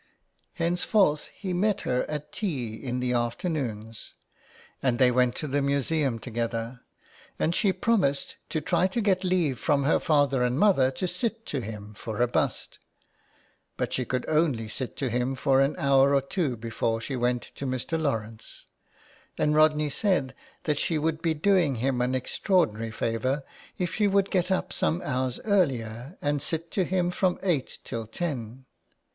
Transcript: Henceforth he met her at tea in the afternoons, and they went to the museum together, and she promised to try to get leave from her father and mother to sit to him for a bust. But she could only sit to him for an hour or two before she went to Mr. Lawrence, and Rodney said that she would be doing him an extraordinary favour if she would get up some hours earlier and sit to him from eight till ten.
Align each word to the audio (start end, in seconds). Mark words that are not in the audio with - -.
Henceforth 0.55 1.27
he 1.31 1.53
met 1.53 1.81
her 1.81 2.05
at 2.09 2.31
tea 2.31 2.73
in 2.73 3.01
the 3.01 3.13
afternoons, 3.13 4.15
and 4.81 4.97
they 4.97 5.11
went 5.11 5.35
to 5.35 5.47
the 5.47 5.61
museum 5.61 6.17
together, 6.17 6.81
and 7.37 7.53
she 7.53 7.71
promised 7.71 8.37
to 8.49 8.61
try 8.61 8.87
to 8.87 8.99
get 8.99 9.23
leave 9.23 9.59
from 9.59 9.83
her 9.83 9.99
father 9.99 10.41
and 10.41 10.57
mother 10.57 10.89
to 10.89 11.07
sit 11.07 11.45
to 11.45 11.59
him 11.61 11.93
for 11.93 12.19
a 12.19 12.27
bust. 12.27 12.79
But 13.77 13.93
she 13.93 14.03
could 14.03 14.25
only 14.27 14.67
sit 14.67 14.97
to 14.97 15.09
him 15.11 15.35
for 15.35 15.61
an 15.61 15.75
hour 15.77 16.15
or 16.15 16.21
two 16.23 16.57
before 16.57 16.99
she 16.99 17.15
went 17.15 17.43
to 17.53 17.67
Mr. 17.67 18.01
Lawrence, 18.01 18.65
and 19.37 19.53
Rodney 19.53 19.91
said 19.91 20.33
that 20.63 20.79
she 20.79 20.97
would 20.97 21.21
be 21.21 21.35
doing 21.35 21.75
him 21.75 22.01
an 22.01 22.15
extraordinary 22.15 22.89
favour 22.89 23.43
if 23.77 23.93
she 23.93 24.07
would 24.07 24.31
get 24.31 24.49
up 24.49 24.73
some 24.73 24.99
hours 25.05 25.39
earlier 25.45 26.17
and 26.23 26.41
sit 26.41 26.71
to 26.71 26.85
him 26.85 27.11
from 27.11 27.37
eight 27.43 27.77
till 27.83 28.07
ten. 28.07 28.65